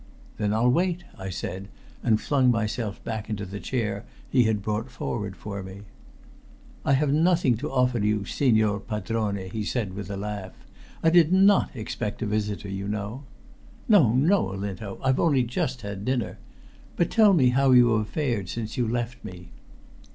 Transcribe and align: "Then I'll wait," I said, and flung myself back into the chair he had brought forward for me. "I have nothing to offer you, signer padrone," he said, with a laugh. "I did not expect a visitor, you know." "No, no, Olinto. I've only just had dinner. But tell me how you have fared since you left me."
"Then 0.37 0.51
I'll 0.51 0.71
wait," 0.71 1.03
I 1.15 1.29
said, 1.29 1.67
and 2.01 2.19
flung 2.19 2.49
myself 2.49 3.03
back 3.03 3.29
into 3.29 3.45
the 3.45 3.59
chair 3.59 4.03
he 4.27 4.45
had 4.45 4.63
brought 4.63 4.89
forward 4.89 5.35
for 5.35 5.61
me. 5.61 5.81
"I 6.83 6.93
have 6.93 7.13
nothing 7.13 7.55
to 7.57 7.71
offer 7.71 7.99
you, 7.99 8.25
signer 8.25 8.79
padrone," 8.79 9.51
he 9.51 9.63
said, 9.63 9.93
with 9.93 10.09
a 10.09 10.17
laugh. 10.17 10.53
"I 11.03 11.11
did 11.11 11.31
not 11.31 11.75
expect 11.75 12.23
a 12.23 12.25
visitor, 12.25 12.67
you 12.67 12.87
know." 12.87 13.25
"No, 13.87 14.11
no, 14.13 14.49
Olinto. 14.49 14.99
I've 15.03 15.19
only 15.19 15.43
just 15.43 15.83
had 15.83 16.03
dinner. 16.03 16.39
But 16.95 17.11
tell 17.11 17.33
me 17.33 17.49
how 17.49 17.69
you 17.69 17.95
have 17.99 18.09
fared 18.09 18.49
since 18.49 18.77
you 18.77 18.87
left 18.87 19.23
me." 19.23 19.51